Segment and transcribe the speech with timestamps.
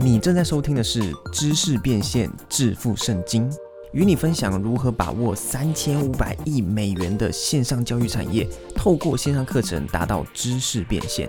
[0.00, 1.00] 你正在收听的是
[1.32, 3.50] 《知识变现致富圣经》，
[3.90, 11.28] 与你分享如何把握三千五百亿美元的线上教育产业，透过线上课程达到知识变现。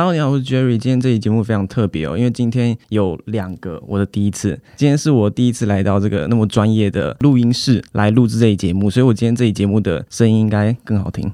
[0.00, 0.78] Hello，你好，我是 Jerry。
[0.78, 4.58] 今天这期节目非常特别哦，因为今天有两个我的第一次。
[4.74, 11.30] 今天是我第一次来到这个那么专业的录音室来录制这一节目，所以我今天这一节目的声音应该更好听。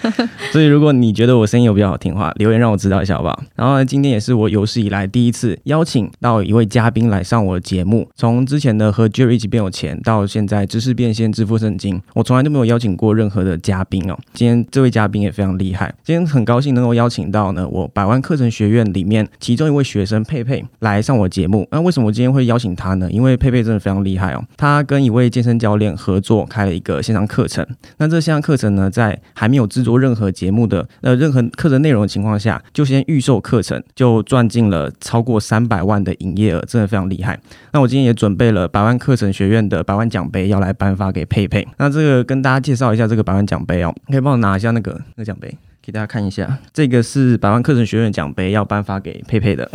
[0.52, 3.42] 所以如果你觉得我声音有比较好听的话，留言让我知道一下好不好？
[3.56, 8.06] 然后呢，今天也是我有史以来第一次邀请到一位嘉宾来上我的节目。
[8.14, 14.18] 从之前的和 Jerry 一起变有钱，到现在知识变现、致富圣经，我从来都没有邀请过任何的嘉宾哦。
[14.34, 21.66] 今天这位嘉宾也非常厉害，今天很高兴能够邀请到呢我百万课程学院里面其中一位学生佩佩来上我节目。
[21.70, 23.08] 那为什么我今天会邀请他呢？
[23.10, 27.66] 因为佩佩真的非常厉害哦，他跟一位健身教练合作开了一个线上课程。
[27.98, 37.38] 那这线上课程呢，在还没有制作任何节目的呃任何课程内容的情况下，就先预售课程，就赚进了超过三百万的营业额，真的非常厉害。
[37.72, 41.66] 那我今天也准备了百万课程学院的百万奖杯要来颁发给佩佩。
[41.78, 45.56] 那这个跟大家介绍一下这个百万奖杯哦，可以帮我拿一下那个那个奖杯。
[45.90, 49.68] 给大家看一下，这个是百万课程学院奖杯，要颁发给佩佩的。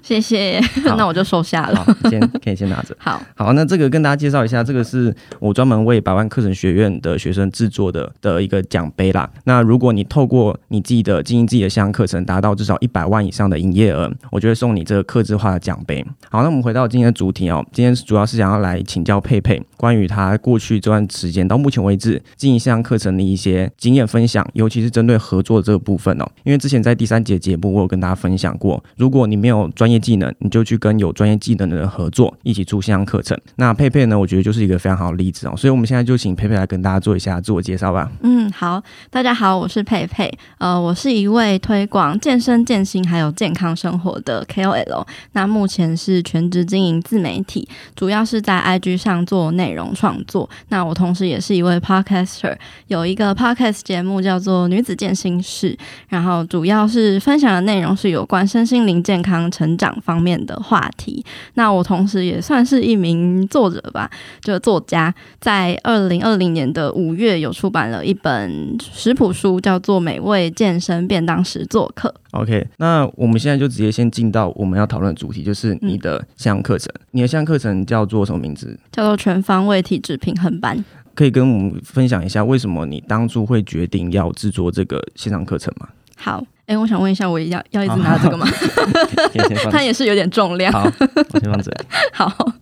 [0.02, 1.84] 谢谢，那我就收下了。
[1.84, 2.96] 好，先可以先拿着。
[2.98, 9.28] 好，好，那这个跟大家介绍一下，这个是我专门为百万课程学院的学生制作的的一个奖杯啦。
[9.44, 16.04] 那如果你透过你自己的经营自己的线上课程，达到至少一百万以上的营业额，我就会送你这个客制化的奖杯。
[16.28, 26.26] 好，那我们回到今天的主题哦，今天主要是想要来请教佩佩关于他过去这段时间到目前为止经营线上课程的一些经验分享，尤其是针对合作这个部分哦。
[26.44, 33.38] 因为之前在第三节节目我有跟大家分享过，如果你没有专业技能，你就去跟有专业技能的人合作，一起出线上课程。
[33.56, 35.54] 那佩佩呢，我觉得就是一个非常好的例子哦。
[35.56, 38.10] 所以我们现在就请佩佩来跟大家做一下自我介绍吧。
[38.22, 40.30] 嗯，好，大家好，我是佩佩。
[40.58, 45.06] 呃，我是一位推广健身、健心还有健康生活的 KOL。
[45.32, 50.48] 那目前是全职经营自媒体，主要是在 IG 上做内容创作。
[50.68, 52.56] 那我同时也是一位 Podcaster，
[52.88, 55.72] 有一个 Podcast 节目叫做《女子健心室》。
[56.08, 61.24] 然后主要是分享的内容是有关身心灵健康成长方面的话题。
[61.54, 64.10] 那我同时也算是一名作者吧，
[64.42, 72.14] 就作家，在二零二零年的五月有出版了一本食谱书，叫做《美味健身便当时做客》。
[72.38, 76.92] OK，那我们现在就直接先进到我们要讨论的主题，就是你的线上课程。
[77.12, 78.78] 你的线上课程叫做什么名字？
[78.92, 80.84] 叫做全方位体质平衡班。
[81.14, 85.88] 可以跟我们分享一下，为什么你当初会决定要制作这个线上课程吗？
[86.16, 88.46] 好，哎，我想问一下，我要要一直拿这个吗？
[89.72, 90.72] 它也是有点重量。
[90.72, 90.88] 好，
[91.32, 91.72] 我先放这。
[92.12, 92.52] 好。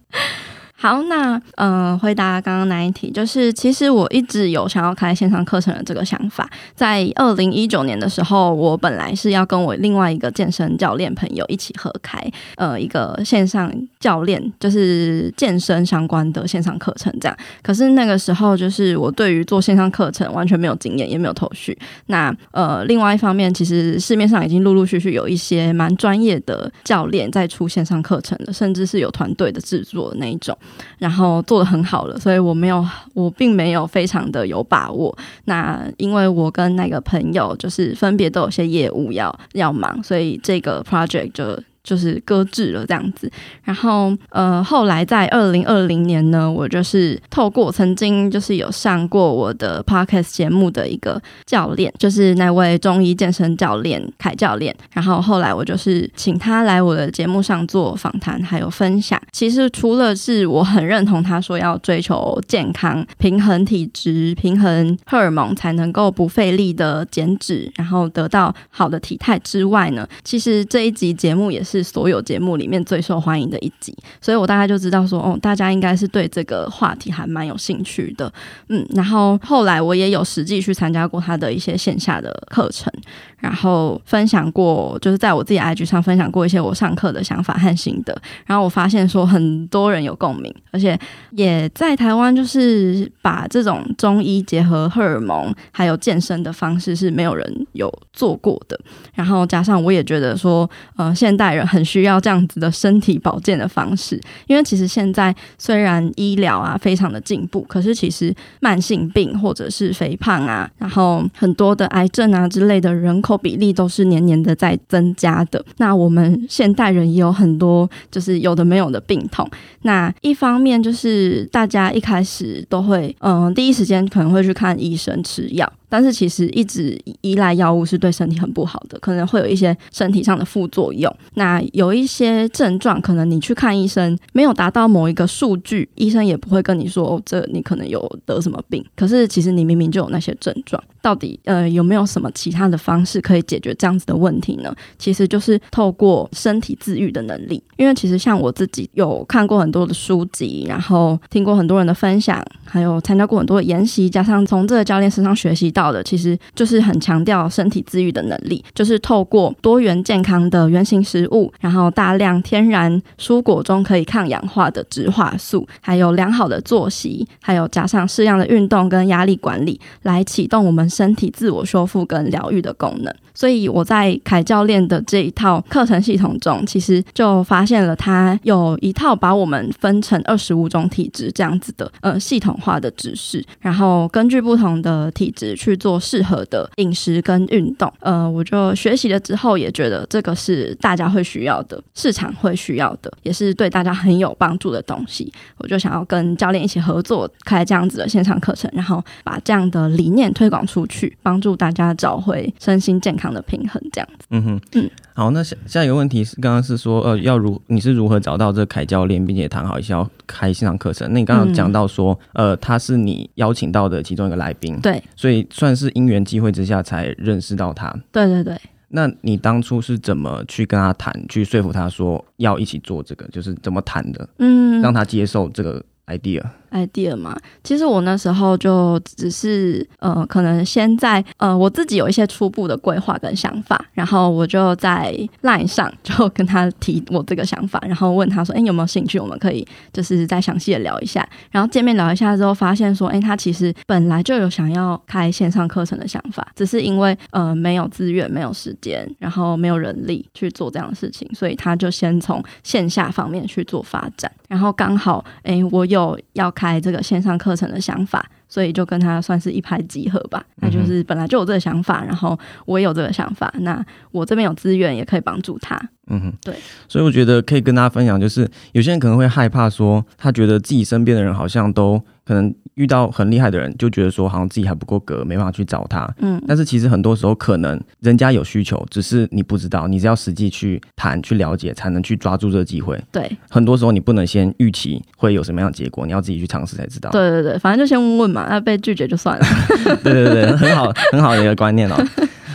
[0.81, 6.49] 好，那呃，回答刚刚那一题，就是其实我一直有想要开线上课程的这个想法。
[6.77, 12.17] 在二零一九年的时候，我本来是要跟我另外一个健身教练朋友一起合开
[12.55, 13.69] 呃一个线上
[13.99, 17.37] 教练，就是健身相关的线上课程这样。
[17.61, 21.77] 可是那个时候，就是我对于做线上课程完全没有经验，也没有头绪。
[22.07, 30.57] 那呃，另外一方面，其实市面上已经陆陆续续有一些蛮专业的教练在出线上课程了，甚至是有团队的制作的那一种。
[30.99, 35.17] 然后做的很好了，所以我没有，我并没有非常的有把握。
[35.45, 41.59] 那因为我跟那个朋友就是分别都有些业务要要忙，所以这个 project 就。
[41.89, 43.33] 就是搁置了这样子，
[43.65, 59.19] 然后呃，后来在二零二零年呢，我就是透过曾经就是有上过我的 podcast 节目的一个教练，就是那位中医健身教练凯教练，然后后来我就是请他来我的节目上做访谈，还有分享。
[59.33, 71.78] 其实除了是我很认同他说要追求健康、平衡体质、平衡荷尔蒙才能够不费力的减脂，然后得到好的体态之外呢，其实这一集节目也是。
[71.79, 78.33] 是所有节目里面最受欢迎的一集，所以我大概就知道说，哦，大家应该是对这个话题还蛮有兴趣的，
[78.69, 82.93] 嗯，然后后来我也有实际去参加过他的一些线下的课程。
[83.41, 88.13] 然后分享过，就是在我自己 IG 上分享过一些我上课的想法和心得。
[88.45, 90.99] 然后我发现说很多人有共鸣，而且
[91.31, 98.77] 也在台湾就是把这种中医结合荷尔蒙还有健身的方式是没有人有做过的。
[99.15, 113.19] 然后加上我也觉得说，呃，现代人很需要这样子的身体保健的方式，因为其实现在虽然医疗啊非常的进步，可是其实慢性病或者是肥胖啊，然后很多的癌症啊之类的人。
[113.21, 115.63] 口比例都是年年的在增加的。
[115.79, 119.47] 那我们现代人也有很多就是有的没有的病痛。
[119.83, 125.71] 那一方面就是大家一开始都会嗯第一时间可能会去看医生吃药。
[125.89, 131.15] 但是其实一直依赖药物是对身体很不好的，可能会有一些身体上的副作用。
[131.35, 138.85] 那有一些症状，可能你去看医生没有达到某一个数据，医生也不会跟你说哦，这你可能有得什么病。
[138.97, 144.75] 可是其实你明明就有那些症状，到底呃有没有什么其他的方式可以解决这样子的问题呢？
[144.99, 147.63] 其实就是透过身体自愈的能力。
[147.77, 173.15] 因为其实像我自己有看过很多的书籍，然后听过很多人的分享，还有参加过很多的研习，加上从这个教练身上学习到的，其实就是很强调身体自愈的能力，就是透过多元健康的原型食物，然后大量天然蔬果中可以抗氧化的植化素，还有良好的作息，还有加上适量的运动跟压力管理，来启动我们身体自我修复跟疗愈的功能。
[173.39, 187.93] 所以我在凯教练的这一套课程系统中，其实就发现了他有一套把我们分成二十五种体质这样子的呃系统化的知识，然后根据不同的体质去做适合的饮食跟运动。
[188.01, 195.33] 呃，我就学习了之后，也觉得这个是大家会需要的，市场会需要的，也是对大家很有帮助的东西。
[195.59, 203.28] 我就想要跟教练一起合作开这样子的线上课程，然后把这样的理念推广出去，帮助大家找回身心健康。
[203.33, 211.09] 的平衡这样子，嗯哼，嗯，好，那下下一个问题是，刚刚是说，呃，要如你是如何找到这凯教练，并且谈好一下要开线上课程？
[211.13, 218.59] 那你刚刚讲到说，呃，他是你邀请到的其中一个来宾，对，所以算是因缘机会之下才认识到他，对对对。
[218.91, 224.27] 那你当初是怎么去跟他谈，去说服他说要一起做这个，就是怎么谈的？
[224.39, 226.43] 嗯，让他接受这个 idea。
[226.73, 239.19] Idea 嘛，其实我那时候就只是呃，可能先在呃，我自己有一些初步的规划跟想法，然后我就在 line 上就跟他提我这个想法，然后问他说，哎，有没有兴趣？
[239.19, 241.27] 我们可以就是再详细的聊一下。
[241.51, 254.31] 然后见面聊一下之后，发现说，哎，他其实本来就有想要开线上课程的想法，只是因为呃没有资源、没有时间，然后没有人力去做这样的事情，所以他就先从线下方面去做发展。
[254.49, 256.53] 然后刚好，哎，我有要。
[256.59, 260.45] 开这个线上课程的想法，所以就跟他算是一拍即合吧。
[260.57, 265.77] 那就是本来就有这个想法，然后我也有这个想法，那我这边有资源也可以帮助他。
[266.11, 266.55] 嗯哼，对。
[266.89, 272.55] 所以我觉得可以跟大家分享，就是有些人可能会害怕说，他觉得自己身边的人好像都可能。
[272.79, 276.09] 遇到很厉害的人，就觉得说好像自己还不够格，没办法去找他。
[276.19, 282.97] 嗯，但是其实很多时候可能人家有需求，只是你不知道，你只要实际去谈、去了解，才能去抓住这个机会。
[283.11, 287.11] 对，很多时候你不能先预期会有什么样的结果，你要自己去尝试才知道。
[287.11, 289.47] 对对对，反正就先问问嘛，那被拒绝就算了。
[290.03, 291.97] 对对对，很好很好的一个观念哦。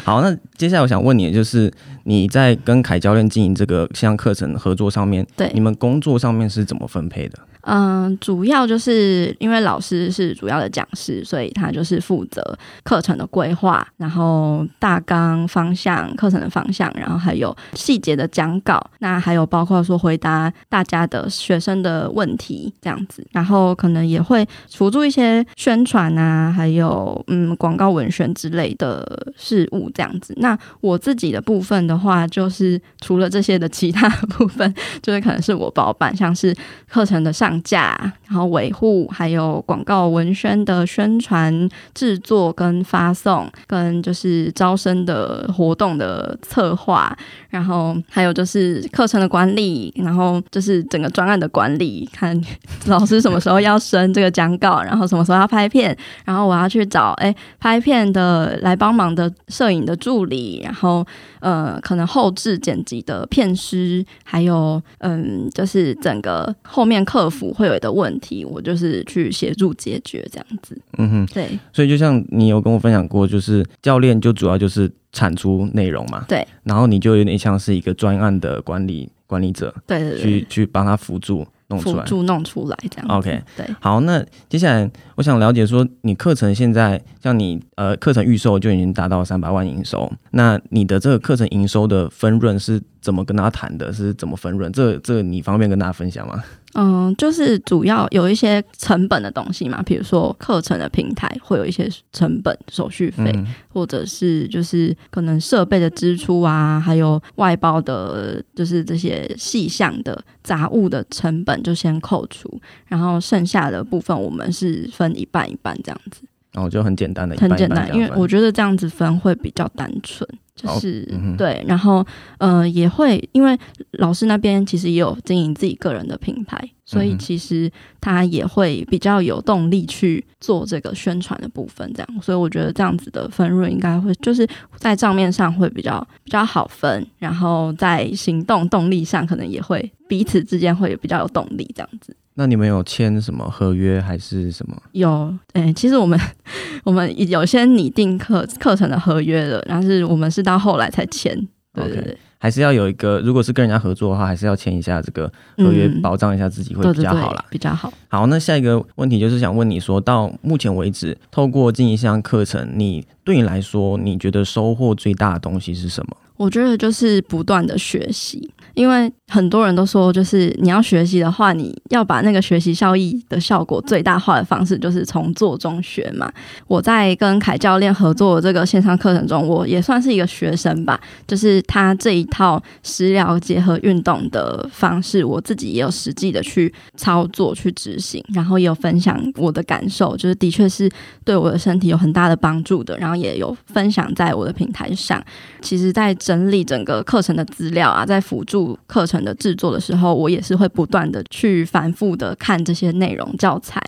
[0.04, 1.72] 好，那接下来我想问你，就是
[2.04, 7.40] 你在跟凯教练经营这个像课程合作上面，对你们工作上面是怎么分配的？
[7.66, 12.44] 嗯，主要就是因为老师是主要的讲师，所以他就是负责
[12.84, 30.34] 课程的规划，然后大纲方向、课程的方向，然后还有细节的讲稿，那还有包括说回答大家的学生的问题这样子，然后可能也会辅助一些宣传啊，还有嗯广告文宣之类的事物这样子。
[30.36, 36.54] 那我自己的部分的的话，就是除了这些的其他部分，就是可能是我包办，像是
[36.90, 37.54] 课程的上。
[37.64, 37.98] 架，
[38.28, 47.16] 然后维护，还有广告文宣的宣传、制作跟发送，跟就是招生的活动的策划，
[47.50, 52.38] 然后还有就是课程的管理，然后就是整个专案的管理，看
[52.88, 55.96] 老师什么时候要升这个讲稿，然后什么时候要拍片，
[56.26, 61.06] 然后我要去找哎拍片的来帮忙的摄影的助理，然后
[61.40, 67.54] 呃可能后置剪辑的片师，还有嗯就是整个后面客服。
[67.54, 70.76] 会有的问题，我就是去协助解决这样子。
[70.98, 71.60] 嗯哼，对。
[71.72, 76.26] 所以就像你有跟我分享过，就是教练就主要就是产出内容嘛。
[76.28, 76.48] 对。
[76.64, 79.74] 然后你就有点像是一个专案的管理管理者。
[79.86, 80.22] 对对对。
[80.22, 82.04] 去去帮他辅助弄出来。
[82.04, 83.18] 辅助弄出来这样。
[83.18, 83.42] OK。
[83.58, 83.66] 对。
[83.80, 93.92] 好，那接下来我想了解说，你课程现在像你呃课程预售就已经达到三百万营收，那你的这个课程营收的分润是怎么跟他谈的？
[93.92, 94.72] 是怎么分润？
[94.72, 96.44] 这这你方便跟大家分享吗？
[96.76, 103.32] 嗯，就是主要有一些成本的东西嘛，比如说课程的平台会有一些成本、手续费，
[103.68, 116.22] 或者是就是可能设备的支出啊，还有外包的，就是这些细项的杂物的成本就先扣除，然后剩下的部分我们是分一半一半这样子。
[116.54, 120.28] 哦，就很简单的，很简单，因为我觉得这样子分会比较单纯。
[120.56, 122.06] 就是、嗯对，然后
[122.38, 123.58] 呃也会因为
[123.94, 142.16] 老师那边其实也有经营自己个人的品牌，所以其实他也会比较有动力去做这个宣传的部分，这样，所以我觉得这样子的分润应该会就是在账面上会比较比较好分，然后在行动动力上可能也会彼此之间会比较有动力这样子。
[142.36, 144.76] 那你们有签什么合约还是什么？
[144.94, 146.20] 有，诶、其实我们
[146.84, 151.36] 我们有先拟定课课程的合约了，但是我们是到后来才签。
[151.74, 157.46] 对对 OK 对，还是要有一个，如果是跟人家合作的话，还是要签一下这个合约，嗯保障一下自己会比较好啦。
[157.50, 157.92] 比较好。
[158.10, 166.18] 好，那下一个问题就是想问你说，到目前为止，透过进一项课程，你对你来说，你觉得收获最大的东西是什么？
[166.44, 176.30] 我觉得就是不断的学习，因为很多人都说，就是你要学习的话，你要把那个学习效益的效果最大化的方式，就是从做中学嘛。
[176.68, 190.92] 我在跟凯教练合作的这个线上课程中，我也算是一个学生吧，就是他这一套食疗结合运动的方式，我自己也有实际的去操作、去执行，然后也有分享我的感受，就是的确是
[191.24, 195.24] 对我的身体有很大的帮助的，然后也有分享在我的平台上。
[195.62, 203.80] 其实，在整整理整个课程的资料啊，在辅助课程的制作的时候，我也是会不断的去反复的看这些内容教材，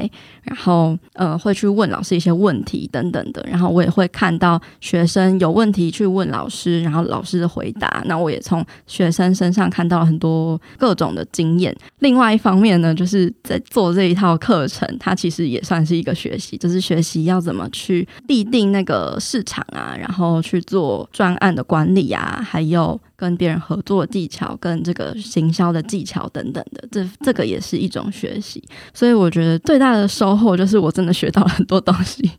[0.43, 11.75] 然后呃会去问老师一些问题等等的，然后我也会看到学生有问题去问老师，然后老师的回答，那我也从学生身上看到了很多各种的经验。
[11.99, 28.63] 另外一方面呢，就是在做这一套课程，它其实也算是一个学习，就是学习要怎么去立定那个市场啊，然后去做专案的管理啊，还有跟别人合作的技巧，跟这个行销的技巧等等的，这这个也是一种学习。
[28.93, 32.29] 所以我觉得最大的收获就是我真的学到了很多东西，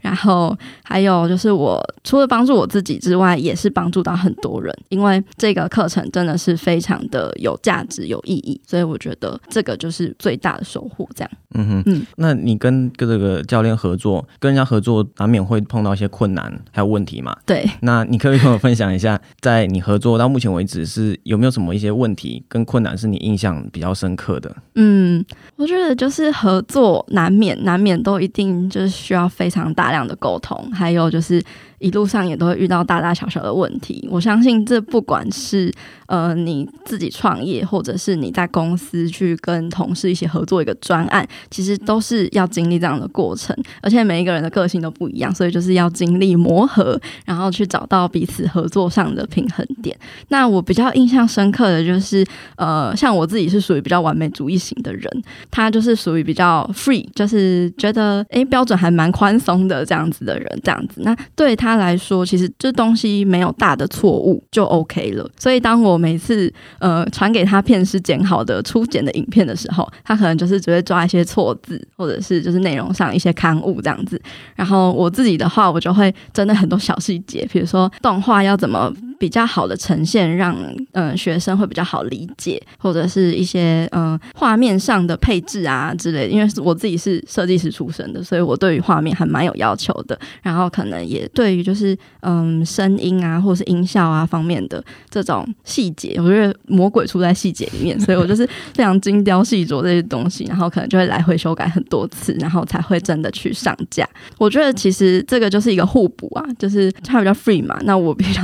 [0.00, 11.08] 然后还有就是我除了帮助我自己之外，也是帮助到很多人，因为这个课程真的是非常的有价值、有意义，所以我觉得这个就是最大的收获。
[11.14, 17.36] 这样，嗯哼，嗯那你跟跟这个教练合作，跟人家合作难免会碰到一些困难还有问题嘛？
[17.46, 24.56] 对，那你可以跟我分享一下，在你合作到到目前为止是有没有什么一些问题跟困难是你印象比较深刻的？
[24.74, 25.22] 嗯，
[25.56, 31.42] 我觉得就是合作难免难免都一定就是需要非常大量的沟通，还有就是
[31.78, 34.08] 一路上也都会遇到大大小小的问题。
[34.10, 35.70] 我相信这不管是
[36.06, 49.94] 呃你自己创业，或者是你在公司去跟同事一起合作一个专案，其实都是要经历这样的过程，而且每一个人的个性都不一样，所以就是要经历磨合，然后去找到彼此合作上的平衡点。
[50.28, 52.24] 那我比较印象深刻的就是，
[52.56, 61.00] 呃，像我自己是属于比较完美主义型的人，他就是属于比较 free，就是觉得诶标准还蛮宽松的这样子的人，这样子。
[61.02, 65.28] 那对他来说，其实这东西没有大的错误就 OK 了。
[65.38, 74.20] 所以当我每次呃传给他片师剪好的初剪的影片的时候，他可能就是只会抓一些错字，或者是就是内容上一些刊物这样子。
[74.54, 80.56] 然后我自己的话，我就会针对很多小细节，比如说动画要怎么比较好的呈现，让
[80.92, 86.28] 嗯、学生会比较好理解，或者是一些嗯、画面上的配置啊之类的。
[86.28, 90.18] 因为我自己是设计师出身的，所以我对于画面还蛮有要求的。
[90.42, 104.08] 然后可能也对于就是嗯声音啊，或是音效啊方面的这种细节，我觉得魔鬼出在细节里面，所以我就是非常精雕细琢这些东西，然后可能就会来回修改很多次，然后才会真的去上架。
[104.38, 108.42] 我觉得其实这个就是一个互补啊，就是他比较 free 嘛，那我比较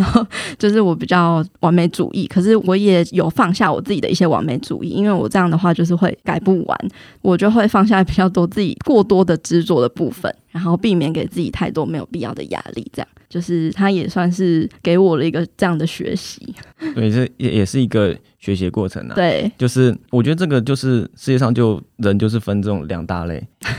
[0.60, 6.78] 就是我比较完美主义，可是我也有放下我自己的一些完美主义，因为我这样的话就是会改不完，
[7.22, 16.54] 我就会放下比较多自己过多的执着的部分，然后避免给自己太多没有必要的压力，这样就是他也算是给我了一个这样的学习，
[16.94, 19.14] 对，这也也是一个学习过程啊。
[19.14, 23.70] 对，就是我觉得这个就是世界上就人就是分这种两大类，呃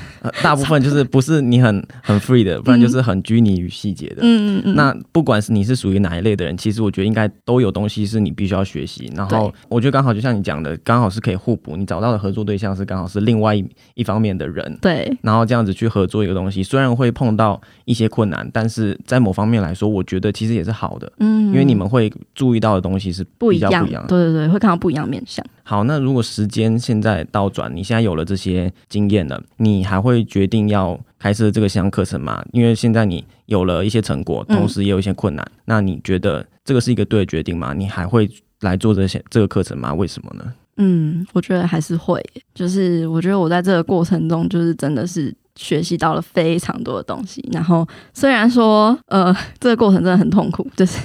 [0.44, 4.18] 大部分就是不是你很很 free 的，不然就是很拘泥于细节的。
[4.22, 9.12] 嗯嗯嗯，那不管是你是属于哪一类的人，其实我觉得应该都有东西是你必须要学习。
[9.16, 11.76] 然后我觉得刚好就像你讲的，刚好是可以互补。
[11.76, 24.10] 你找到的合作对象是刚好是另外一一方面的人，对，然后这样子去合作一个东西，虽然会碰到一些困难，但是在某方面来说，我觉得其实也是好的，嗯，因为你们会注意到的东西是不一样，不一样的。
[24.10, 25.44] 对对对，会看到不一样面相。
[25.72, 32.44] 好，那如果时间现在倒转，你现在有了这些经验了，你还会决定要开设这个项课程吗？
[32.52, 37.74] 因为现在你有了一些成果，嗯同时也有一些困难，那你觉得这个是一个对的决定吗？
[37.74, 39.94] 你还会来做这些这个课程吗？
[39.94, 40.54] 为什么呢？
[40.76, 42.22] 嗯，我觉得还是会，
[42.54, 47.48] 就是我觉得我在这个过程中，就是真的是学习到了非常多的东西。
[47.54, 51.00] 然后虽然说，呃，这个过程真的很痛苦，就是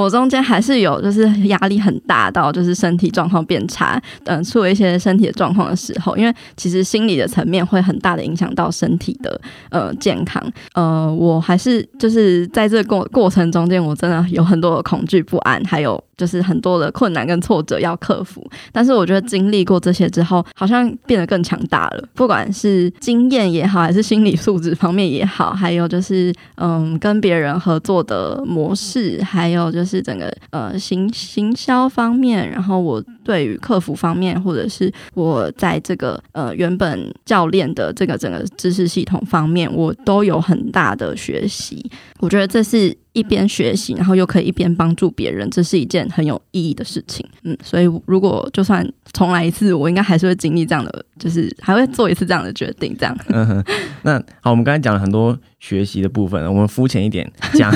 [0.00, 9.40] 我中间还是有就是压力很大到就是身体状况变差，嗯，出了一些身体的状况的时候，因为其实心理的层面会很大的影响到身体的
[9.70, 10.42] 呃健康。
[10.74, 16.02] 呃，我还是就是在这过过程中间，我真的有很多的恐惧不安，还有。
[16.20, 22.04] 就是很多的困难跟挫折要克服，但是我觉得经历过这些之后，好像变得更强大了。
[22.14, 41.90] 不管是经验也好，还是心理素质方面也好，还有就是嗯，跟别人合作的模式，还有就是整个呃行行销方面，然后我对于客服方面，或者是我在这个呃原本教练的这个整个知识系统方面，我都有很大的学习。
[42.18, 42.94] 我觉得这是。
[43.12, 47.26] 一边学习，然后又可以一边帮助别人，这是一件很有意义的事情。
[47.42, 52.96] 嗯，所以如果就算重来一次，我应该还是会经历这样的，就是还会做一次这样的决定。
[52.98, 53.16] 这样。
[53.28, 53.64] 嗯，
[54.02, 57.72] 那好，我们刚才讲了很多学习的部分，我们肤浅一点讲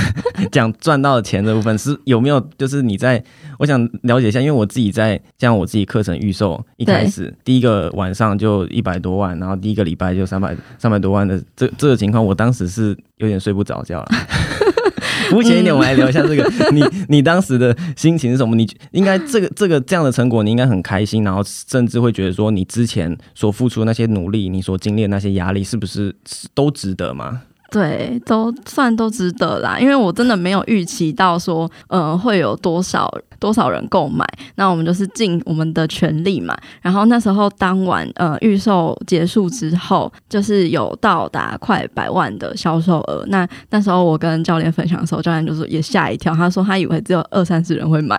[0.52, 2.40] 讲赚到的钱的部分，是有没有？
[2.56, 3.22] 就是你在，
[3.58, 14.08] 我想了解一下，因为我自己在像我自己课程预售一开始第一个晚上就一百多万，然后第一个礼拜就三百三百多万的这这个情况，我当时是有点睡不着觉了。
[15.30, 16.70] 肤浅一点，我们来聊一下这个。
[16.72, 18.54] 你你当时的心情是什么？
[18.54, 26.14] 你应该这个这个这样的成果，你应该很开心，然后甚至会觉得说，你之前所付出的那些努力，你所经历的那些压力，是不是
[26.54, 27.42] 都值得吗？
[27.74, 36.56] 对，都算都值得啦，因为我真的没有预期到说，呃，会有多少多少人购买，那我们就是尽我们的全力嘛。
[36.80, 43.24] 然后那时候当晚，呃，预售结束之后，就是有到达快百万的销售额。
[43.26, 48.16] 那那时候我跟教练分享的时候，教练就是也吓一跳，他说他以为只有二三十人会买。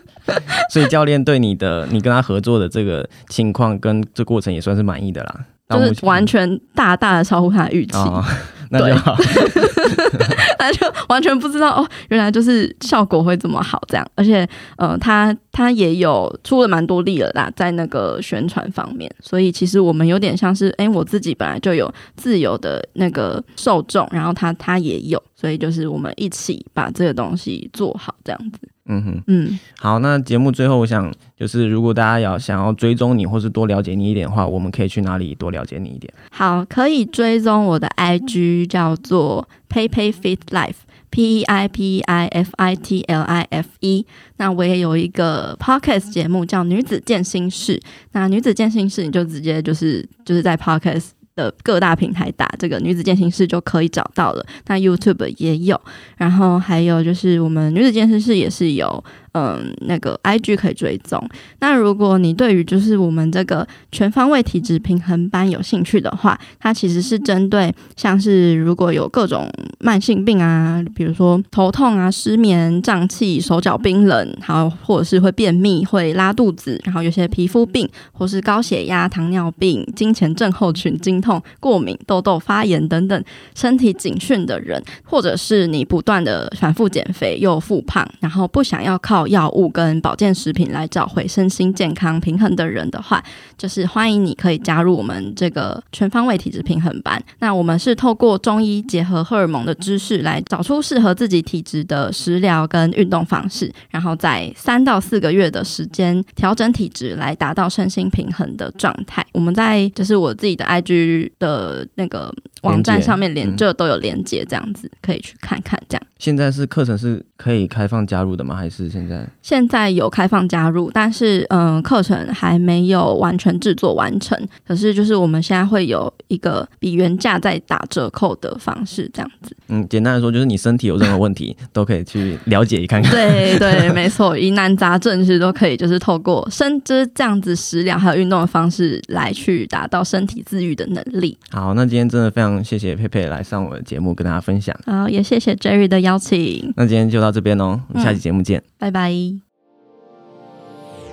[0.68, 7.96] 所以教练对你的你跟他合作的这个情况跟这过程也算是满意的啦，就是完全大大的超乎他的预期。
[8.72, 9.14] 那就好，
[10.58, 28.71] 他就完全不知道哦，原来就是效果会这么好，这样，而且，呃，他他也有出了蛮多力了啦，在那个宣传方面，所以其实我们有点像是，哎，我自己本来就有自由的那个受众，然后他他也有，所以就是我们一起把这个东西做好，这样子。
[28.86, 36.12] 嗯哼，嗯，好，那节目最后，我想就是如果大家要想要追踪你，或是多了解你一点的话，我们可以去哪里多了解你一点？
[36.30, 43.46] 好，可以追踪我的 IG 叫做 PayPay Fit Life，P E I P E I F I T L I
[43.50, 44.04] F E。
[44.38, 51.10] 那我也有一个 Podcast 节目叫女子健心室，那女子健心室你就直接就是就是在 Podcast。
[51.34, 55.80] 的各大平台打这个女子健身室就可以找到了，那 YouTube 也有，
[56.16, 59.04] 然后还有就是我们女子健身室也是有。
[59.32, 61.22] 嗯，那个 I G 可以追踪。
[61.60, 93.22] 那如果你对于就是我们这个全方位体质平衡班有兴趣的话，它其实是针对像是如果有各种慢性病啊，比如说头痛啊、失眠、胀气、手脚冰冷，还有或者是会便秘、会拉肚子，然后有些皮肤病，或是高血压、糖尿病、金钱症候群、经痛、过敏、痘痘、发炎等等身体警讯的人，或者是你不断的反复减肥又复胖，然后不想要靠药物跟保健食品来找回身心健康平衡的人的话，
[93.56, 97.22] 就是欢迎你可以加入我们这个全方位体质平衡班。
[97.38, 109.24] 那我们是透过中医结合荷尔蒙的知识来找出适合自己体质的食疗跟运动方式，然后在三到四个月的时间调整体质，来达到身心平衡的状态。
[109.32, 115.80] 我们在就是我自己的 IG 的那个网站上面连就都有连接，这样子可以去看看。
[115.88, 118.54] 这样现在是课程是可以开放加入的吗？
[118.54, 119.26] 还是现在？
[119.42, 124.38] 现在有开放加入，但是嗯，课程还没有完全制作完成。
[124.66, 129.56] 可是就是我们现在会有一个比原价再打折扣的方式，这样子。
[129.68, 133.10] 嗯，简单来说，就是你身体有任何问题，都可以去了解一看看。
[133.12, 141.36] 对对，没错，疑难杂症其实都可以，就是透过身就是这样子食疗还有运动的方式来去达到身体自愈的能力。
[141.50, 144.76] 好，那今天真的非常谢谢佩佩来上我的节目跟大家分享。
[144.84, 146.72] 好，也谢谢 Jerry 的邀请。
[146.76, 149.12] 那今天就到这边喽，我们下期节目见，拜拜。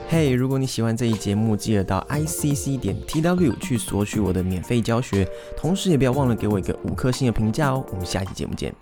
[0.10, 7.86] 嘿，如果你喜欢这一节目，记得到 i c c 点 t w 去索取我的免费教学，同时也不要忘了给我一个五颗星的评价哦。
[7.92, 8.74] 我们下期节目见。